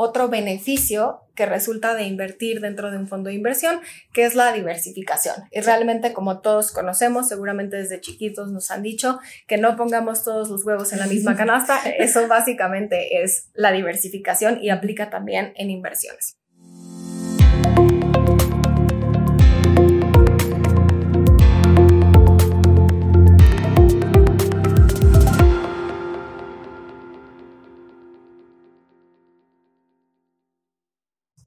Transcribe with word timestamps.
otro 0.00 0.28
beneficio 0.28 1.20
que 1.34 1.46
resulta 1.46 1.94
de 1.94 2.04
invertir 2.04 2.60
dentro 2.60 2.90
de 2.90 2.98
un 2.98 3.06
fondo 3.06 3.28
de 3.28 3.36
inversión, 3.36 3.80
que 4.12 4.24
es 4.24 4.34
la 4.34 4.52
diversificación. 4.52 5.36
Y 5.50 5.60
realmente, 5.60 6.12
como 6.12 6.40
todos 6.40 6.72
conocemos, 6.72 7.28
seguramente 7.28 7.76
desde 7.76 8.00
chiquitos 8.00 8.50
nos 8.50 8.70
han 8.70 8.82
dicho 8.82 9.20
que 9.46 9.58
no 9.58 9.76
pongamos 9.76 10.24
todos 10.24 10.48
los 10.48 10.64
huevos 10.64 10.92
en 10.92 10.98
la 10.98 11.06
misma 11.06 11.36
canasta. 11.38 11.80
Eso 11.98 12.26
básicamente 12.28 13.22
es 13.22 13.50
la 13.54 13.72
diversificación 13.72 14.62
y 14.62 14.70
aplica 14.70 15.10
también 15.10 15.52
en 15.56 15.70
inversiones. 15.70 16.39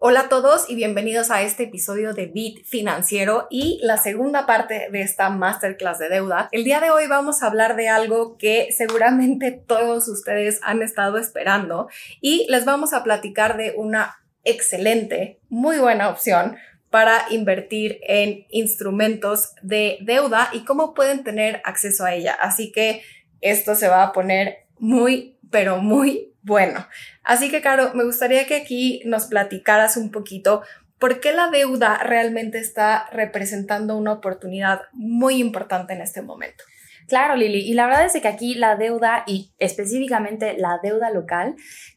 Hola 0.06 0.20
a 0.20 0.28
todos 0.28 0.70
y 0.70 0.76
bienvenidos 0.76 1.32
a 1.32 1.44
este 1.44 1.64
episodio 1.64 2.14
de 2.14 2.26
Bit 2.26 2.66
Financiero 2.66 3.48
y 3.50 3.80
la 3.84 3.96
segunda 3.96 4.46
parte 4.46 4.90
de 4.92 5.02
esta 5.02 5.30
masterclass 5.30 5.98
de 5.98 6.10
deuda. 6.10 6.50
El 6.52 6.66
día 6.66 6.82
de 6.82 6.90
hoy 6.90 7.08
vamos 7.08 7.42
a 7.42 7.48
hablar 7.48 7.78
de 7.78 7.88
algo 7.88 8.38
que 8.38 8.68
seguramente 8.76 9.52
todos 9.66 10.10
ustedes 10.10 10.60
han 10.62 10.82
estado 10.82 11.18
esperando 11.18 11.88
y 12.20 12.46
les 12.50 12.66
vamos 12.66 12.92
a 12.92 13.02
platicar 13.02 13.56
de 13.56 13.76
una 13.78 14.18
excelente, 14.44 15.40
muy 15.48 15.78
buena 15.78 16.10
opción 16.10 16.58
para 16.90 17.26
invertir 17.30 18.02
en 18.06 18.46
instrumentos 18.50 19.54
de 19.62 20.00
deuda 20.02 20.50
y 20.52 20.66
cómo 20.66 20.94
pueden 20.94 21.24
tener 21.24 21.62
acceso 21.64 22.04
a 22.04 22.14
ella. 22.14 22.38
Así 22.42 22.74
que 22.74 23.04
esto 23.40 23.74
se 23.74 23.88
va 23.88 24.04
a 24.04 24.12
poner 24.12 24.66
muy, 24.80 25.38
pero 25.50 25.78
muy 25.78 26.33
bueno, 26.44 26.88
así 27.24 27.50
que, 27.50 27.62
Caro, 27.62 27.94
me 27.94 28.04
gustaría 28.04 28.46
que 28.46 28.56
aquí 28.56 29.02
nos 29.06 29.26
platicaras 29.26 29.98
un 29.98 30.12
poquito 30.12 30.62
por 31.00 31.20
qué 31.20 31.34
la 31.34 31.50
deuda 31.50 31.98
realmente 32.04 32.60
está 32.60 33.08
representando 33.12 33.98
una 33.98 34.14
oportunidad 34.14 34.82
muy 34.94 35.36
importante 35.36 35.94
en 35.94 36.02
este 36.02 36.22
momento. 36.22 36.64
Claro, 37.08 37.36
Lili, 37.36 37.60
y 37.60 37.74
la 37.74 37.88
verdad 37.88 38.06
es 38.06 38.22
que 38.22 38.28
aquí 38.28 38.56
la 38.56 38.76
deuda 38.76 39.24
y 39.28 39.52
específicamente 39.60 40.56
la 40.58 40.80
deuda 40.82 41.10
local 41.10 41.56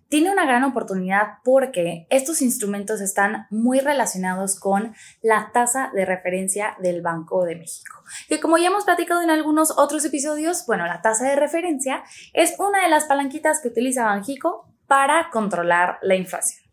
tiene 0.08 0.30
una 0.30 0.44
gran 0.44 0.64
oportunidad 0.64 1.38
porque 1.44 2.06
estos 2.10 2.42
instrumentos 2.42 3.00
están 3.00 3.46
muy 3.50 3.80
relacionados 3.80 4.58
con 4.58 4.94
la 5.22 5.50
tasa 5.52 5.90
de 5.94 6.04
referencia 6.04 6.76
del 6.80 7.02
Banco 7.02 7.44
de 7.44 7.56
México. 7.56 8.02
Que 8.28 8.40
como 8.40 8.58
ya 8.58 8.68
hemos 8.68 8.84
platicado 8.84 9.22
en 9.22 9.30
algunos 9.30 9.76
otros 9.76 10.04
episodios, 10.04 10.64
bueno, 10.66 10.86
la 10.86 11.02
tasa 11.02 11.28
de 11.28 11.36
referencia 11.36 12.04
es 12.32 12.54
una 12.58 12.82
de 12.82 12.90
las 12.90 13.04
palanquitas 13.04 13.60
que 13.60 13.68
utiliza 13.68 14.04
Banjico 14.04 14.68
para 14.86 15.30
controlar 15.30 15.98
la 16.02 16.14
inflación 16.14 16.65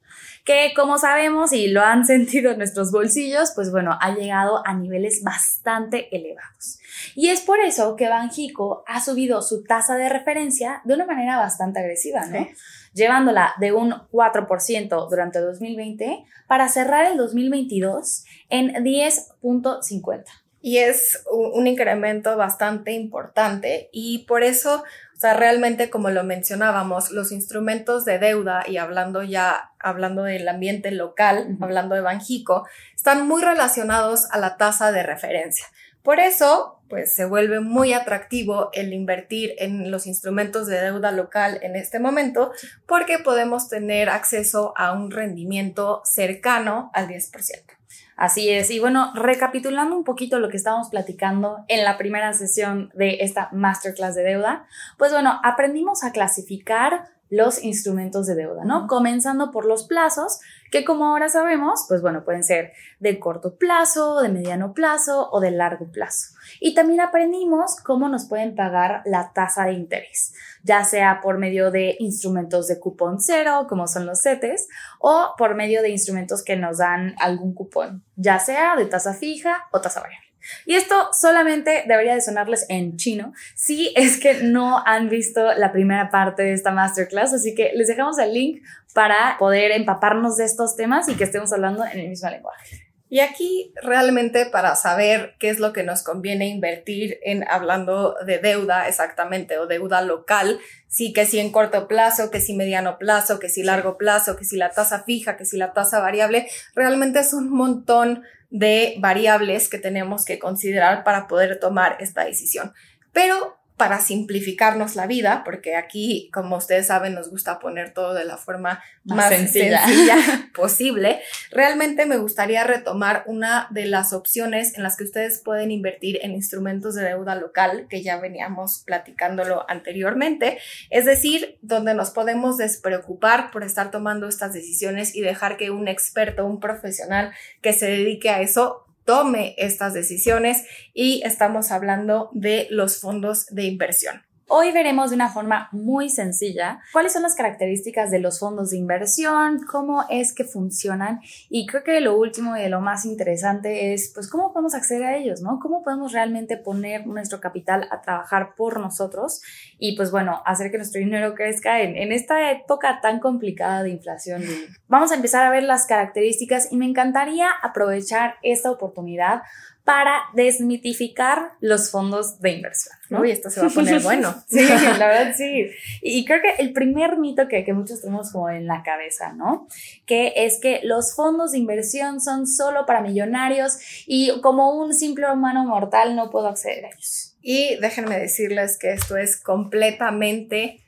que 0.44 0.74
como 0.76 0.98
sabemos 0.98 1.54
y 1.54 1.68
lo 1.68 1.82
han 1.82 2.06
sentido 2.06 2.52
en 2.52 2.58
nuestros 2.58 2.92
bolsillos, 2.92 3.52
pues 3.56 3.72
bueno, 3.72 3.98
ha 4.00 4.14
llegado 4.16 4.66
a 4.66 4.74
niveles 4.74 5.24
bastante 5.24 6.16
elevados. 6.16 6.80
Y 7.16 7.30
es 7.30 7.42
por 7.42 7.60
eso 7.60 7.96
que 7.96 8.10
Banjico 8.10 8.84
ha 8.88 9.02
subido 9.02 9.42
su 9.42 9.64
tasa 9.64 9.96
de 9.96 10.10
referencia 10.10 10.82
de 10.84 10.94
una 10.94 11.06
manera 11.06 11.38
bastante 11.38 11.80
agresiva, 11.80 12.26
¿no? 12.26 12.48
Llevándola 12.94 13.54
de 13.60 13.74
un 13.74 13.92
4% 14.12 15.10
durante 15.10 15.40
2020 15.40 16.26
para 16.48 16.68
cerrar 16.68 17.06
el 17.06 17.18
2022 17.18 18.26
en 18.50 18.74
10.50. 18.84 20.43
Y 20.66 20.78
es 20.78 21.26
un 21.30 21.68
incremento 21.68 22.38
bastante 22.38 22.94
importante 22.94 23.90
y 23.92 24.20
por 24.20 24.44
eso, 24.44 24.86
o 25.14 25.20
sea, 25.20 25.34
realmente 25.34 25.90
como 25.90 26.10
lo 26.10 26.24
mencionábamos, 26.24 27.12
los 27.12 27.34
instrumentos 27.34 28.06
de 28.06 28.18
deuda 28.18 28.64
y 28.66 28.78
hablando 28.78 29.24
ya, 29.24 29.72
hablando 29.78 30.24
del 30.24 30.48
ambiente 30.48 30.92
local, 30.92 31.58
hablando 31.60 31.96
de 31.96 32.02
Banjico, 32.02 32.66
están 32.96 33.28
muy 33.28 33.42
relacionados 33.42 34.32
a 34.32 34.38
la 34.38 34.56
tasa 34.56 34.94
de 34.94 35.04
referencia. 35.04 35.66
Por 36.02 36.22
eso, 36.22 36.80
pues 36.88 37.14
se 37.14 37.26
vuelve 37.26 37.60
muy 37.60 37.92
atractivo 37.92 38.70
el 38.72 38.94
invertir 38.94 39.56
en 39.58 39.92
los 39.92 40.08
instrumentos 40.08 40.68
de 40.68 40.80
deuda 40.80 41.12
local 41.12 41.60
en 41.62 41.76
este 41.76 42.00
momento 42.00 42.54
porque 42.88 43.20
podemos 43.20 43.68
tener 43.68 44.08
acceso 44.08 44.74
a 44.78 44.94
un 44.94 45.12
rendimiento 45.12 46.04
cercano 46.06 46.90
al 46.94 47.10
10%. 47.10 47.83
Así 48.16 48.50
es. 48.50 48.70
Y 48.70 48.80
bueno, 48.80 49.12
recapitulando 49.16 49.96
un 49.96 50.04
poquito 50.04 50.40
lo 50.40 50.50
que 50.50 50.58
estábamos 50.58 50.90
platicando 50.90 51.66
en 51.68 51.84
la 51.84 51.98
primera 51.98 52.34
sesión 52.34 52.92
de 52.94 53.18
esta 53.22 53.50
masterclass 53.52 54.16
de 54.16 54.24
deuda, 54.24 54.66
pues 54.98 55.12
bueno, 55.12 55.40
aprendimos 55.44 56.04
a 56.04 56.12
clasificar 56.12 57.10
los 57.30 57.64
instrumentos 57.64 58.28
de 58.28 58.36
deuda, 58.36 58.64
¿no? 58.64 58.86
Comenzando 58.86 59.50
por 59.50 59.66
los 59.66 59.88
plazos, 59.88 60.40
que 60.74 60.84
como 60.84 61.06
ahora 61.06 61.30
sabemos, 61.30 61.86
pues 61.88 62.02
bueno, 62.02 62.24
pueden 62.24 62.44
ser 62.44 62.74
de 62.98 63.20
corto 63.20 63.58
plazo, 63.58 64.22
de 64.22 64.30
mediano 64.30 64.74
plazo 64.74 65.30
o 65.32 65.40
de 65.40 65.52
largo 65.52 65.92
plazo. 65.92 66.34
Y 66.60 66.74
también 66.74 67.00
aprendimos 67.00 67.76
cómo 67.76 68.10
nos 68.10 68.26
pueden 68.26 68.56
pagar 68.56 69.04
la 69.06 69.34
tasa 69.34 69.66
de 69.66 69.74
interés, 69.74 70.34
ya 70.64 70.84
sea 70.84 71.22
por 71.22 71.38
medio 71.38 71.70
de 71.70 71.96
instrumentos 72.00 72.68
de 72.68 72.80
cupón 72.80 73.22
cero, 73.22 73.68
como 73.70 73.88
son 73.88 74.08
los 74.08 74.24
CETES, 74.24 74.68
o 74.98 75.36
por 75.38 75.54
medio 75.54 75.84
de 75.84 75.90
instrumentos 75.90 76.44
que 76.44 76.56
nos 76.56 76.80
dan 76.80 77.14
algún 77.20 77.54
cupón, 77.54 78.04
ya 78.16 78.40
sea 78.40 78.76
de 78.76 78.88
tasa 78.88 79.14
fija 79.14 79.68
o 79.72 79.80
tasa 79.80 80.02
variable. 80.02 80.33
Y 80.66 80.76
esto 80.76 81.10
solamente 81.14 81.84
debería 81.88 82.16
de 82.16 82.22
sonarles 82.22 82.66
en 82.70 82.98
chino 82.98 83.34
si 83.56 83.94
es 83.96 84.20
que 84.20 84.44
no 84.44 84.84
han 84.86 85.10
visto 85.10 85.54
la 85.54 85.72
primera 85.72 86.10
parte 86.10 86.44
de 86.44 86.54
esta 86.54 86.72
masterclass, 86.72 87.34
así 87.34 87.56
que 87.56 87.72
les 87.76 87.88
dejamos 87.88 88.18
el 88.20 88.34
link 88.34 88.64
para 88.94 89.38
poder 89.40 89.72
empaparnos 89.72 90.38
de 90.38 90.46
estos 90.46 90.76
temas 90.76 91.10
y 91.10 91.16
que 91.16 91.24
estemos 91.24 91.52
hablando 91.52 91.84
en 91.86 92.00
el 92.00 92.10
mismo 92.10 92.30
lenguaje. 92.30 92.93
Y 93.14 93.20
aquí 93.20 93.72
realmente 93.76 94.48
para 94.48 94.76
saber 94.76 95.36
qué 95.38 95.52
es 95.52 95.60
lo 95.60 95.72
que 95.72 95.84
nos 95.84 96.02
conviene 96.02 96.48
invertir 96.48 97.20
en 97.22 97.48
hablando 97.48 98.16
de 98.26 98.40
deuda 98.40 98.88
exactamente 98.88 99.60
o 99.60 99.68
deuda 99.68 100.02
local, 100.02 100.60
sí 100.88 101.14
que 101.14 101.28
si 101.28 101.38
en 101.38 101.52
corto 101.52 101.88
plazo, 101.88 102.32
que 102.32 102.42
si 102.42 102.56
mediano 102.56 102.98
plazo, 102.98 103.38
que 103.38 103.50
si 103.50 103.62
largo 103.62 104.00
plazo, 104.00 104.36
que 104.36 104.46
si 104.46 104.58
la 104.58 104.72
tasa 104.72 105.04
fija, 105.04 105.38
que 105.38 105.46
si 105.46 105.58
la 105.58 105.74
tasa 105.74 106.00
variable, 106.00 106.48
realmente 106.74 107.20
es 107.20 107.34
un 107.34 107.52
montón 107.52 108.24
de 108.50 108.96
variables 108.98 109.70
que 109.70 109.78
tenemos 109.78 110.26
que 110.26 110.40
considerar 110.40 111.04
para 111.04 111.28
poder 111.28 111.60
tomar 111.60 111.98
esta 112.00 112.26
decisión. 112.26 112.74
Pero 113.12 113.60
para 113.78 114.00
simplificarnos 114.00 114.96
la 114.96 115.08
vida, 115.08 115.42
porque 115.44 115.76
aquí, 115.76 116.30
como 116.32 116.58
ustedes 116.58 116.88
saben, 116.88 117.16
nos 117.16 117.30
gusta 117.30 117.60
poner 117.60 117.94
todo 117.94 118.14
de 118.14 118.24
la 118.24 118.38
forma 118.38 118.84
más, 119.04 119.30
sencilla. 119.30 119.84
posible, 120.54 121.20
realmente 121.52 122.06
me 122.06 122.18
gustaría 122.18 122.64
retomar 122.64 123.24
una 123.26 123.68
de 123.72 123.86
las 123.86 124.14
opciones 124.14 124.78
en 124.78 124.84
las 124.84 124.96
que 124.96 125.06
ustedes 125.06 125.40
pueden 125.40 125.72
invertir 125.72 126.20
en 126.22 126.32
instrumentos 126.32 126.94
de 126.96 127.04
deuda 127.04 127.36
local, 127.36 127.88
que 127.90 128.04
ya 128.04 128.18
veníamos 128.18 128.84
platicándolo 128.86 129.66
anteriormente, 129.68 130.60
es 130.90 131.06
decir, 131.06 131.58
donde 131.62 131.96
nos 131.96 132.12
podemos 132.12 132.58
despreocupar 132.58 133.50
por 133.52 133.64
estar 133.64 133.90
tomando 133.90 134.28
estas 134.28 134.54
decisiones 134.54 135.16
y 135.16 135.22
dejar 135.22 135.58
que 135.58 135.72
un 135.72 135.88
experto, 135.88 136.46
un 136.46 136.60
profesional 136.60 137.34
que 137.62 137.74
se 137.74 137.88
dedique 137.88 138.30
a 138.30 138.42
eso, 138.42 138.86
tome 139.06 139.56
estas 139.58 139.94
decisiones 139.94 140.64
y 140.94 141.22
estamos 141.26 141.72
hablando 141.72 142.30
de 142.34 142.68
los 142.70 143.00
fondos 143.00 143.46
de 143.48 143.64
inversión. 143.64 144.24
Hoy 144.56 144.72
veremos 144.72 145.10
de 145.10 145.16
una 145.16 145.30
forma 145.30 145.68
muy 145.72 146.12
sencilla 146.12 146.80
cuáles 146.92 147.14
son 147.14 147.24
las 147.24 147.34
características 147.34 148.12
de 148.12 148.20
los 148.20 148.40
fondos 148.40 148.70
de 148.70 148.78
inversión, 148.78 149.62
cómo 149.66 150.06
es 150.12 150.32
que 150.32 150.44
funcionan 150.44 151.22
y 151.50 151.66
creo 151.66 151.84
que 151.84 152.00
lo 152.02 152.16
último 152.16 152.56
y 152.56 152.70
lo 152.70 152.80
más 152.80 153.04
interesante 153.06 153.96
es 153.96 154.12
pues 154.14 154.30
cómo 154.30 154.54
podemos 154.54 154.76
acceder 154.76 155.06
a 155.06 155.18
ellos, 155.18 155.42
¿no? 155.42 155.58
Cómo 155.60 155.82
podemos 155.82 156.12
realmente 156.12 156.56
poner 156.56 157.08
nuestro 157.08 157.42
capital 157.42 157.88
a 157.90 158.04
trabajar 158.04 158.54
por 158.56 158.80
nosotros 158.80 159.42
y 159.80 159.96
pues 159.98 160.12
bueno, 160.12 160.44
hacer 160.46 160.70
que 160.70 160.78
nuestro 160.78 161.00
dinero 161.00 161.34
crezca 161.34 161.82
en, 161.82 161.96
en 161.96 162.12
esta 162.12 162.52
época 162.52 163.00
tan 163.02 163.20
complicada 163.20 163.82
de 163.82 163.90
inflación. 163.90 164.44
Vamos 164.88 165.12
a 165.12 165.16
empezar 165.16 165.48
a 165.48 165.50
ver 165.50 165.64
las 165.64 165.88
características 165.88 166.72
y 166.72 166.78
me 166.78 166.86
encantaría 166.86 167.48
aprovechar 167.64 168.36
esta 168.44 168.70
oportunidad 168.70 169.42
para 169.84 170.22
desmitificar 170.34 171.54
los 171.60 171.92
fondos 171.92 172.40
de 172.40 172.52
inversión. 172.52 172.96
Uy, 173.10 173.32
esto 173.32 173.50
se 173.50 173.60
va 173.60 173.68
a 173.68 173.70
poner 173.70 174.02
bueno. 174.04 174.34
sí, 174.48 174.62
la 174.64 175.08
verdad 175.08 175.34
sí. 175.36 175.70
Y 176.02 176.24
creo 176.26 176.42
que 176.42 176.64
el 176.64 176.72
primer 176.72 177.18
mito 177.18 177.48
que, 177.48 177.66
que 177.66 177.74
muchos 177.74 178.02
tenemos 178.02 178.32
como 178.32 178.50
en 178.50 178.66
la 178.66 178.82
cabeza, 178.84 179.34
¿no? 179.34 179.68
Que 180.06 180.34
es 180.38 180.60
que 180.62 180.80
los 180.84 181.16
fondos 181.16 181.52
de 181.52 181.58
inversión 181.58 182.22
son 182.22 182.48
solo 182.48 182.86
para 182.86 183.02
millonarios 183.02 183.78
y 184.08 184.32
como 184.42 184.74
un 184.74 184.94
simple 184.94 185.30
humano 185.32 185.66
mortal 185.66 186.16
no 186.16 186.30
puedo 186.30 186.48
acceder 186.48 186.86
a 186.86 186.90
ellos. 186.90 187.36
Y 187.42 187.76
déjenme 187.82 188.18
decirles 188.18 188.78
que 188.80 188.94
esto 188.94 189.18
es 189.18 189.36
completamente 189.36 190.83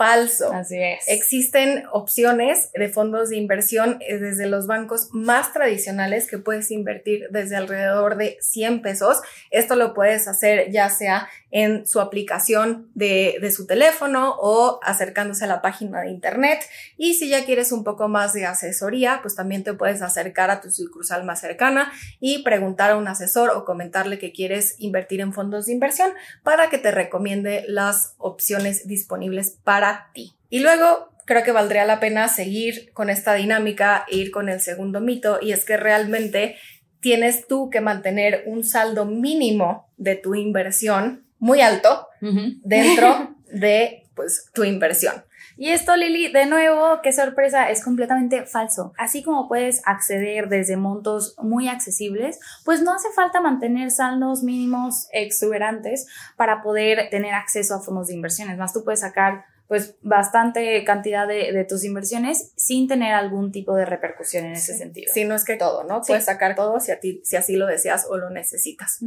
falso. 0.00 0.50
Así 0.50 0.82
es. 0.82 1.06
Existen 1.08 1.84
opciones 1.92 2.70
de 2.72 2.88
fondos 2.88 3.28
de 3.28 3.36
inversión 3.36 3.98
eh, 4.00 4.16
desde 4.16 4.46
los 4.46 4.66
bancos 4.66 5.10
más 5.12 5.52
tradicionales 5.52 6.26
que 6.26 6.38
puedes 6.38 6.70
invertir 6.70 7.28
desde 7.30 7.56
alrededor 7.56 8.16
de 8.16 8.38
100 8.40 8.80
pesos. 8.80 9.20
Esto 9.50 9.76
lo 9.76 9.92
puedes 9.92 10.26
hacer 10.26 10.70
ya 10.70 10.88
sea 10.88 11.28
en 11.50 11.86
su 11.86 12.00
aplicación 12.00 12.88
de, 12.94 13.36
de 13.42 13.52
su 13.52 13.66
teléfono 13.66 14.36
o 14.40 14.80
acercándose 14.82 15.44
a 15.44 15.48
la 15.48 15.60
página 15.60 16.00
de 16.00 16.08
internet. 16.08 16.60
Y 16.96 17.14
si 17.14 17.28
ya 17.28 17.44
quieres 17.44 17.70
un 17.70 17.84
poco 17.84 18.08
más 18.08 18.32
de 18.32 18.46
asesoría, 18.46 19.18
pues 19.20 19.34
también 19.34 19.64
te 19.64 19.74
puedes 19.74 20.00
acercar 20.00 20.50
a 20.50 20.62
tu 20.62 20.70
sucursal 20.70 21.24
más 21.24 21.40
cercana 21.42 21.92
y 22.20 22.42
preguntar 22.42 22.92
a 22.92 22.96
un 22.96 23.06
asesor 23.06 23.50
o 23.50 23.66
comentarle 23.66 24.18
que 24.18 24.32
quieres 24.32 24.76
invertir 24.78 25.20
en 25.20 25.34
fondos 25.34 25.66
de 25.66 25.72
inversión 25.72 26.10
para 26.42 26.70
que 26.70 26.78
te 26.78 26.90
recomiende 26.90 27.64
las 27.68 28.14
opciones 28.16 28.86
disponibles 28.86 29.58
para 29.62 29.89
ti. 30.12 30.32
Y 30.48 30.60
luego 30.60 31.10
creo 31.26 31.44
que 31.44 31.52
valdría 31.52 31.84
la 31.84 32.00
pena 32.00 32.28
seguir 32.28 32.92
con 32.92 33.08
esta 33.08 33.34
dinámica 33.34 34.04
e 34.08 34.16
ir 34.16 34.30
con 34.30 34.48
el 34.48 34.60
segundo 34.60 35.00
mito 35.00 35.38
y 35.40 35.52
es 35.52 35.64
que 35.64 35.76
realmente 35.76 36.56
tienes 37.00 37.46
tú 37.46 37.70
que 37.70 37.80
mantener 37.80 38.42
un 38.46 38.64
saldo 38.64 39.04
mínimo 39.04 39.88
de 39.96 40.16
tu 40.16 40.34
inversión 40.34 41.24
muy 41.38 41.60
alto 41.60 42.08
dentro 42.20 43.36
de 43.52 44.08
pues 44.14 44.50
tu 44.52 44.64
inversión. 44.64 45.24
Y 45.56 45.68
esto, 45.68 45.94
Lili, 45.94 46.32
de 46.32 46.46
nuevo, 46.46 47.00
qué 47.02 47.12
sorpresa, 47.12 47.70
es 47.70 47.84
completamente 47.84 48.46
falso. 48.46 48.94
Así 48.96 49.22
como 49.22 49.46
puedes 49.46 49.82
acceder 49.84 50.48
desde 50.48 50.78
montos 50.78 51.36
muy 51.38 51.68
accesibles, 51.68 52.40
pues 52.64 52.80
no 52.80 52.94
hace 52.94 53.08
falta 53.14 53.42
mantener 53.42 53.90
saldos 53.90 54.42
mínimos 54.42 55.08
exuberantes 55.12 56.06
para 56.36 56.62
poder 56.62 57.10
tener 57.10 57.34
acceso 57.34 57.74
a 57.74 57.80
fondos 57.80 58.08
de 58.08 58.14
inversiones. 58.14 58.56
Más 58.56 58.72
tú 58.72 58.84
puedes 58.84 59.00
sacar 59.00 59.44
pues 59.70 59.94
bastante 60.02 60.82
cantidad 60.82 61.28
de, 61.28 61.64
tus 61.68 61.84
inversiones 61.84 62.50
sin 62.56 62.88
tener 62.88 63.14
algún 63.14 63.52
tipo 63.52 63.76
de 63.76 63.84
repercusión 63.84 64.46
en 64.46 64.54
ese 64.54 64.76
sentido. 64.76 65.12
Si 65.14 65.24
no 65.24 65.36
es 65.36 65.44
que 65.44 65.54
todo, 65.54 65.84
¿no? 65.84 66.00
Puedes 66.04 66.24
sacar 66.24 66.56
todo 66.56 66.80
si, 66.80 66.90
a 66.90 66.98
ti, 66.98 67.20
si 67.22 67.36
así 67.36 67.54
lo 67.54 67.68
deseas 67.68 68.04
o 68.10 68.16
lo 68.16 68.30
necesitas. 68.30 68.98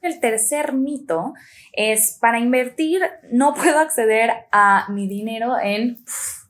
El 0.00 0.20
tercer 0.20 0.74
mito 0.74 1.34
es, 1.72 2.18
para 2.20 2.38
invertir 2.38 3.02
no 3.32 3.52
puedo 3.60 3.80
acceder 3.80 4.30
a 4.52 4.86
mi 4.92 5.08
dinero 5.08 5.56
en 5.60 6.04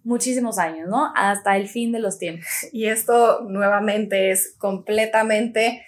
muchísimos 0.05 0.59
años, 0.59 0.87
¿no? 0.91 1.11
Hasta 1.17 1.57
el 1.57 1.67
fin 1.67 1.93
de 1.93 2.01
los 2.01 2.19
tiempos. 2.19 2.47
Y 2.73 2.89
esto 2.89 3.41
nuevamente 3.41 4.33
es 4.33 4.55
completamente 4.59 5.83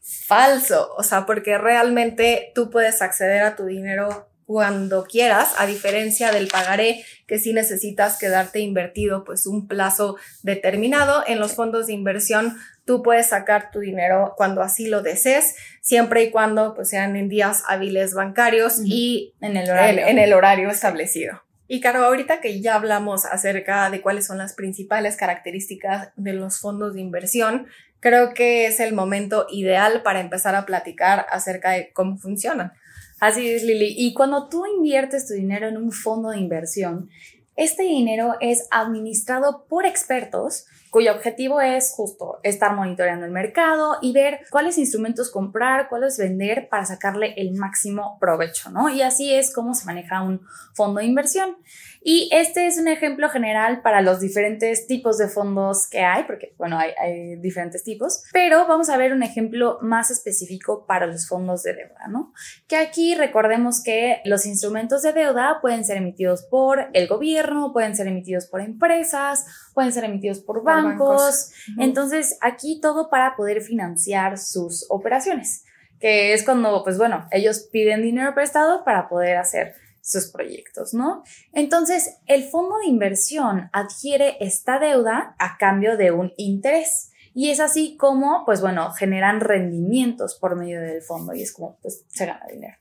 falso, 0.00 0.94
o 0.96 1.02
sea, 1.02 1.26
porque 1.26 1.58
realmente 1.58 2.52
tú 2.54 2.70
puedes 2.70 3.02
acceder 3.02 3.42
a 3.42 3.54
tu 3.54 3.66
dinero 3.66 4.27
cuando 4.48 5.04
quieras, 5.04 5.52
a 5.58 5.66
diferencia 5.66 6.32
del 6.32 6.48
pagaré 6.48 7.04
que 7.26 7.38
si 7.38 7.52
necesitas 7.52 8.18
quedarte 8.18 8.60
invertido 8.60 9.22
pues 9.22 9.46
un 9.46 9.68
plazo 9.68 10.16
determinado. 10.42 11.22
En 11.26 11.38
los 11.38 11.52
fondos 11.52 11.88
de 11.88 11.92
inversión 11.92 12.56
tú 12.86 13.02
puedes 13.02 13.26
sacar 13.26 13.70
tu 13.70 13.80
dinero 13.80 14.32
cuando 14.38 14.62
así 14.62 14.86
lo 14.86 15.02
desees, 15.02 15.54
siempre 15.82 16.22
y 16.22 16.30
cuando 16.30 16.74
pues 16.74 16.88
sean 16.88 17.14
en 17.16 17.28
días 17.28 17.62
hábiles 17.68 18.14
bancarios 18.14 18.80
y 18.82 19.34
en 19.42 19.58
el 19.58 19.68
horario, 19.68 20.06
en, 20.06 20.18
el 20.18 20.32
horario 20.32 20.70
establecido. 20.70 21.42
Y 21.66 21.82
claro, 21.82 22.02
ahorita 22.06 22.40
que 22.40 22.62
ya 22.62 22.76
hablamos 22.76 23.26
acerca 23.26 23.90
de 23.90 24.00
cuáles 24.00 24.26
son 24.26 24.38
las 24.38 24.54
principales 24.54 25.16
características 25.16 26.08
de 26.16 26.32
los 26.32 26.58
fondos 26.58 26.94
de 26.94 27.02
inversión, 27.02 27.66
creo 28.00 28.32
que 28.32 28.64
es 28.64 28.80
el 28.80 28.94
momento 28.94 29.46
ideal 29.50 30.00
para 30.02 30.20
empezar 30.20 30.54
a 30.54 30.64
platicar 30.64 31.26
acerca 31.30 31.72
de 31.72 31.92
cómo 31.92 32.16
funcionan. 32.16 32.72
Así 33.20 33.48
es, 33.48 33.64
Lili. 33.64 33.94
Y 33.96 34.14
cuando 34.14 34.48
tú 34.48 34.64
inviertes 34.66 35.26
tu 35.26 35.34
dinero 35.34 35.68
en 35.68 35.76
un 35.76 35.90
fondo 35.92 36.30
de 36.30 36.38
inversión, 36.38 37.10
este 37.58 37.82
dinero 37.82 38.36
es 38.40 38.68
administrado 38.70 39.66
por 39.68 39.84
expertos 39.84 40.66
cuyo 40.90 41.12
objetivo 41.12 41.60
es 41.60 41.92
justo 41.94 42.38
estar 42.42 42.74
monitoreando 42.74 43.26
el 43.26 43.32
mercado 43.32 43.98
y 44.00 44.12
ver 44.12 44.40
cuáles 44.50 44.78
instrumentos 44.78 45.30
comprar, 45.30 45.88
cuáles 45.88 46.18
vender 46.18 46.68
para 46.68 46.84
sacarle 46.84 47.34
el 47.36 47.52
máximo 47.54 48.16
provecho, 48.20 48.70
¿no? 48.70 48.88
Y 48.88 49.02
así 49.02 49.34
es 49.34 49.52
como 49.52 49.74
se 49.74 49.86
maneja 49.86 50.22
un 50.22 50.40
fondo 50.74 51.00
de 51.00 51.06
inversión. 51.06 51.56
Y 52.00 52.28
este 52.32 52.66
es 52.66 52.78
un 52.78 52.88
ejemplo 52.88 53.28
general 53.28 53.82
para 53.82 54.00
los 54.00 54.20
diferentes 54.20 54.86
tipos 54.86 55.18
de 55.18 55.28
fondos 55.28 55.88
que 55.90 56.00
hay, 56.00 56.24
porque 56.24 56.54
bueno, 56.56 56.78
hay, 56.78 57.36
diferentes 57.36 57.82
tipos, 57.82 58.22
pero 58.32 58.66
vamos 58.66 58.88
a 58.88 58.96
ver 58.96 59.12
un 59.12 59.22
ejemplo 59.22 59.78
más 59.82 60.10
específico 60.10 60.86
para 60.86 61.06
los 61.06 61.28
fondos 61.28 61.62
de 61.64 61.74
deuda, 61.74 62.06
¿no? 62.08 62.32
Que 62.66 62.76
aquí 62.76 63.14
recordemos 63.14 63.82
que 63.82 64.20
los 64.24 64.46
instrumentos 64.46 65.02
de 65.02 65.12
deuda 65.12 65.58
pueden 65.60 65.84
ser 65.84 65.96
emitidos 65.96 66.42
por 66.42 66.88
el 66.92 67.08
gobierno, 67.08 67.47
pueden 67.72 67.94
ser 67.94 68.06
emitidos 68.06 68.46
por 68.46 68.60
empresas, 68.60 69.46
pueden 69.74 69.92
ser 69.92 70.04
emitidos 70.04 70.40
por 70.40 70.62
bancos. 70.62 71.52
Entonces, 71.78 72.38
aquí 72.40 72.80
todo 72.80 73.10
para 73.10 73.36
poder 73.36 73.60
financiar 73.62 74.38
sus 74.38 74.86
operaciones, 74.88 75.64
que 76.00 76.34
es 76.34 76.44
cuando, 76.44 76.82
pues 76.84 76.98
bueno, 76.98 77.26
ellos 77.30 77.68
piden 77.72 78.02
dinero 78.02 78.34
prestado 78.34 78.84
para 78.84 79.08
poder 79.08 79.36
hacer 79.36 79.74
sus 80.00 80.30
proyectos, 80.30 80.94
¿no? 80.94 81.22
Entonces, 81.52 82.18
el 82.26 82.44
fondo 82.44 82.78
de 82.78 82.86
inversión 82.86 83.68
adquiere 83.72 84.36
esta 84.40 84.78
deuda 84.78 85.34
a 85.38 85.58
cambio 85.58 85.96
de 85.96 86.12
un 86.12 86.32
interés. 86.36 87.12
Y 87.34 87.50
es 87.50 87.60
así 87.60 87.96
como, 87.96 88.44
pues 88.46 88.60
bueno, 88.60 88.90
generan 88.92 89.40
rendimientos 89.40 90.36
por 90.40 90.56
medio 90.56 90.80
del 90.80 91.02
fondo 91.02 91.34
y 91.34 91.42
es 91.42 91.52
como, 91.52 91.78
pues, 91.82 92.04
se 92.08 92.26
gana 92.26 92.44
dinero. 92.50 92.76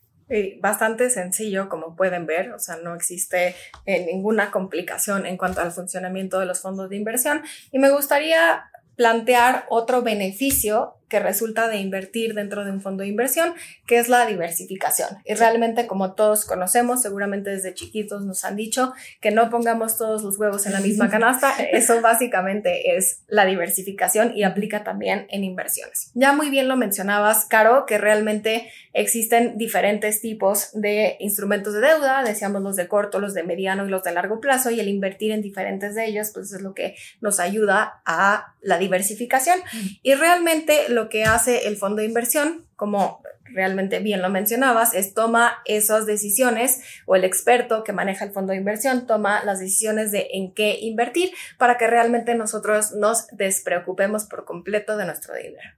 Bastante 0.59 1.09
sencillo, 1.09 1.69
como 1.69 1.95
pueden 1.95 2.25
ver, 2.25 2.51
o 2.51 2.59
sea, 2.59 2.77
no 2.77 2.95
existe 2.95 3.55
eh, 3.85 4.05
ninguna 4.05 4.51
complicación 4.51 5.25
en 5.25 5.37
cuanto 5.37 5.61
al 5.61 5.71
funcionamiento 5.71 6.39
de 6.39 6.45
los 6.45 6.59
fondos 6.59 6.89
de 6.89 6.97
inversión. 6.97 7.43
Y 7.71 7.79
me 7.79 7.89
gustaría 7.89 8.69
plantear 8.95 9.65
otro 9.69 10.01
beneficio 10.01 10.95
que 11.09 11.19
resulta 11.19 11.67
de 11.67 11.77
invertir 11.77 12.33
dentro 12.33 12.65
de 12.65 12.71
un 12.71 12.81
fondo 12.81 13.03
de 13.03 13.09
inversión, 13.09 13.53
que 13.85 13.99
es 13.99 14.09
la 14.09 14.25
diversificación. 14.25 15.09
Y 15.25 15.33
realmente, 15.35 15.87
como 15.87 16.13
todos 16.13 16.45
conocemos, 16.45 17.01
seguramente 17.01 17.49
desde 17.49 17.73
chiquitos 17.73 18.25
nos 18.25 18.43
han 18.43 18.55
dicho 18.55 18.93
que 19.21 19.31
no 19.31 19.49
pongamos 19.49 19.97
todos 19.97 20.23
los 20.23 20.37
huevos 20.37 20.65
en 20.65 20.73
la 20.73 20.79
misma 20.79 21.09
canasta. 21.11 21.53
Eso 21.71 22.01
básicamente 22.01 22.97
es 22.97 23.21
la 23.27 23.45
diversificación 23.45 24.35
y 24.35 24.43
aplica 24.43 24.83
también 24.83 25.27
en 25.29 25.43
inversiones. 25.43 26.11
Ya 26.13 26.33
muy 26.33 26.49
bien 26.49 26.67
lo 26.67 26.75
mencionabas, 26.75 27.45
Caro, 27.45 27.85
que 27.85 27.97
realmente 27.97 28.69
existen 28.93 29.57
diferentes 29.57 30.21
tipos 30.21 30.71
de 30.73 31.17
instrumentos 31.19 31.73
de 31.73 31.81
deuda, 31.81 32.23
decíamos 32.23 32.63
los 32.63 32.75
de 32.75 32.87
corto, 32.87 33.19
los 33.19 33.35
de 33.35 33.43
mediano 33.43 33.85
y 33.85 33.89
los 33.89 34.03
de 34.03 34.11
largo 34.11 34.39
plazo, 34.39 34.71
y 34.71 34.79
el 34.79 34.87
invertir 34.87 35.31
en 35.31 35.41
diferentes 35.41 35.93
de 35.93 36.07
ellos, 36.07 36.31
pues 36.33 36.51
es 36.51 36.61
lo 36.61 36.73
que 36.73 36.95
nos 37.21 37.39
ayuda 37.39 38.01
a 38.05 38.55
la 38.61 38.77
diversificación. 38.77 39.59
Y 40.01 40.15
realmente 40.15 40.89
lo 40.97 41.09
que 41.09 41.25
hace 41.25 41.67
el 41.67 41.77
fondo 41.77 41.97
de 41.97 42.07
inversión, 42.07 42.65
como 42.75 43.21
realmente 43.53 43.99
bien 43.99 44.23
lo 44.23 44.29
mencionabas, 44.29 44.95
es 44.95 45.13
toma 45.13 45.59
esas 45.65 46.07
decisiones 46.07 46.81
o 47.05 47.15
el 47.15 47.23
experto 47.23 47.83
que 47.83 47.93
maneja 47.93 48.25
el 48.25 48.31
fondo 48.31 48.51
de 48.51 48.57
inversión 48.57 49.05
toma 49.05 49.43
las 49.43 49.59
decisiones 49.59 50.11
de 50.11 50.27
en 50.33 50.55
qué 50.55 50.79
invertir 50.81 51.31
para 51.59 51.77
que 51.77 51.85
realmente 51.85 52.33
nosotros 52.33 52.93
nos 52.93 53.27
despreocupemos 53.27 54.25
por 54.25 54.43
completo 54.43 54.97
de 54.97 55.05
nuestro 55.05 55.35
dinero. 55.35 55.69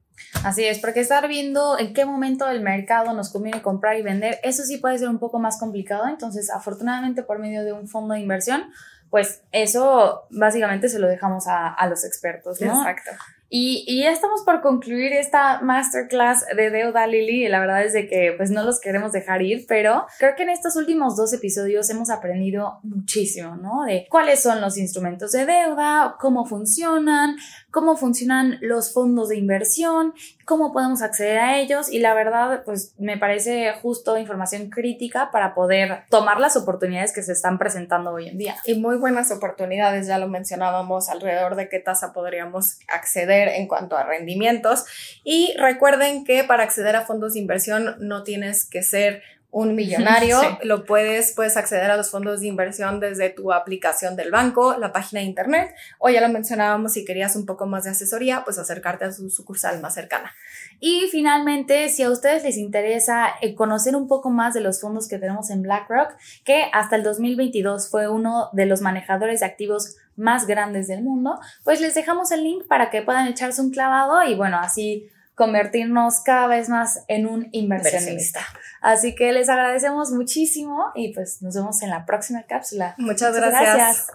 Así 0.46 0.64
es, 0.64 0.80
porque 0.80 1.02
estar 1.02 1.28
viendo 1.28 1.78
en 1.78 1.94
qué 1.94 2.06
momento 2.06 2.46
del 2.46 2.62
mercado 2.62 3.14
nos 3.14 3.30
conviene 3.30 3.62
comprar 3.62 3.98
y 3.98 4.02
vender, 4.02 4.40
eso 4.44 4.64
sí 4.64 4.78
puede 4.78 4.98
ser 4.98 5.10
un 5.10 5.20
poco 5.20 5.38
más 5.38 5.60
complicado. 5.60 6.08
Entonces, 6.08 6.50
afortunadamente, 6.50 7.24
por 7.24 7.40
medio 7.40 7.66
de 7.66 7.74
un 7.74 7.90
fondo 7.90 8.14
de 8.14 8.22
inversión, 8.22 8.72
pues 9.10 9.42
eso 9.52 10.28
básicamente 10.30 10.88
se 10.88 11.00
lo 11.00 11.08
dejamos 11.08 11.48
a, 11.48 11.68
a 11.74 11.88
los 11.88 12.06
expertos, 12.06 12.62
¿no? 12.62 12.80
Exacto. 12.80 13.12
Y, 13.50 14.02
ya 14.02 14.12
estamos 14.12 14.44
por 14.44 14.62
concluir 14.62 15.12
esta 15.14 15.60
masterclass 15.62 16.46
de 16.56 16.70
deuda, 16.70 17.08
Lili, 17.08 17.46
y 17.46 17.50
la 17.50 17.60
verdad 17.60 17.84
es 17.84 17.94
de 17.94 18.08
que 18.08 18.34
pues 18.38 18.52
no 18.52 18.64
los 18.64 18.80
queremos 18.80 19.12
dejar 19.12 19.42
ir, 19.42 19.66
pero 19.68 20.06
creo 20.20 20.36
que 20.36 20.44
en 20.44 20.50
estos 20.50 20.76
últimos 20.76 21.16
dos 21.16 21.34
episodios 21.34 21.90
hemos 21.90 22.12
aprendido 22.12 22.80
muchísimo, 22.84 23.56
¿no? 23.56 23.84
De 23.86 24.06
cuáles 24.10 24.42
son 24.42 24.62
los 24.62 24.78
instrumentos 24.78 25.32
de 25.32 25.48
deuda, 25.48 26.16
cómo 26.20 26.46
funcionan, 26.46 27.38
cómo 27.72 27.98
funcionan 27.98 28.58
los 28.62 28.94
fondos 28.94 29.30
de 29.30 29.38
inversión, 29.38 30.14
cómo 30.46 30.72
podemos 30.72 31.02
acceder 31.02 31.40
a 31.40 31.58
ellos 31.58 31.92
y 31.92 32.00
la 32.00 32.14
verdad 32.14 32.64
pues 32.66 32.94
me 32.98 33.18
parece 33.18 33.74
justo 33.82 34.18
información 34.18 34.70
crítica 34.70 35.30
para 35.32 35.56
poder 35.56 36.04
tomar 36.10 36.40
las 36.40 36.56
oportunidades 36.56 37.14
que 37.14 37.24
se 37.24 37.34
están 37.34 37.58
presentando 37.58 38.12
hoy 38.12 38.28
en 38.28 38.38
día. 38.38 38.56
Y 38.66 38.76
muy 38.76 38.98
buenas 38.98 39.32
oportunidades, 39.32 40.08
ya 40.08 40.20
lo 40.20 40.28
mencionábamos, 40.28 41.10
alrededor 41.10 41.56
de 41.56 41.70
qué 41.70 41.80
tasa 41.80 42.14
podríamos 42.14 42.80
acceder 42.88 43.39
en 43.48 43.68
cuanto 43.68 43.98
a 43.98 44.04
rendimientos. 44.04 44.86
Y 45.24 45.56
recuerden 45.58 46.26
que 46.26 46.44
para 46.44 46.64
acceder 46.64 46.96
a 46.96 47.06
fondos 47.06 47.34
de 47.34 47.40
inversión 47.40 47.96
no 48.00 48.24
tienes 48.24 48.66
que 48.66 48.84
ser 48.84 49.24
un 49.52 49.76
millonario. 49.76 50.40
Lo 50.64 50.86
puedes, 50.86 51.34
puedes 51.34 51.58
acceder 51.58 51.90
a 51.90 51.98
los 51.98 52.12
fondos 52.12 52.42
de 52.42 52.48
inversión 52.48 53.00
desde 53.00 53.30
tu 53.30 53.52
aplicación 53.52 54.16
del 54.16 54.32
banco, 54.32 54.76
la 54.78 54.92
página 54.92 55.22
de 55.22 55.28
internet, 55.28 55.74
o 55.98 56.10
ya 56.10 56.22
lo 56.22 56.30
mencionábamos, 56.30 56.94
si 56.94 57.06
querías 57.06 57.36
un 57.36 57.46
poco 57.46 57.66
más 57.66 57.86
de 57.86 57.92
asesoría, 57.92 58.44
pues 58.44 58.58
acercarte 58.58 59.06
a 59.06 59.12
su 59.12 59.30
sucursal 59.30 59.82
más 59.82 59.96
cercana. 59.96 60.32
Y 60.80 61.08
finalmente, 61.12 61.90
si 61.90 62.04
a 62.04 62.12
ustedes 62.12 62.44
les 62.44 62.58
interesa 62.58 63.34
conocer 63.56 63.96
un 63.96 64.08
poco 64.08 64.30
más 64.30 64.54
de 64.54 64.62
los 64.62 64.80
fondos 64.80 65.08
que 65.08 65.18
tenemos 65.18 65.50
en 65.50 65.62
BlackRock, 65.62 66.16
que 66.44 66.70
hasta 66.72 66.96
el 66.96 67.04
2022 67.04 67.90
fue 67.90 68.08
uno 68.08 68.50
de 68.54 68.66
los 68.66 68.82
manejadores 68.82 69.40
de 69.40 69.48
activos 69.48 69.98
más 70.20 70.46
grandes 70.46 70.88
del 70.88 71.04
mundo, 71.04 71.40
pues 71.64 71.82
les 71.82 71.96
dejamos 71.96 72.32
el 72.32 72.44
link 72.44 72.68
para 72.68 72.90
que 72.90 73.02
puedan 73.02 73.28
echarse 73.28 73.62
un 73.62 73.72
clavado 73.72 74.22
y 74.24 74.36
bueno, 74.36 74.60
así 74.60 75.10
convertirnos 75.34 76.20
cada 76.20 76.48
vez 76.48 76.68
más 76.68 77.06
en 77.08 77.26
un 77.26 77.48
inversionista. 77.54 78.42
Así 78.82 79.16
que 79.16 79.32
les 79.32 79.48
agradecemos 79.48 80.12
muchísimo 80.12 80.92
y 80.96 81.14
pues 81.14 81.42
nos 81.42 81.56
vemos 81.56 81.82
en 81.82 81.90
la 81.90 82.06
próxima 82.06 82.44
cápsula. 82.44 82.94
Muchas, 82.98 83.34
gracias. 83.34 84.12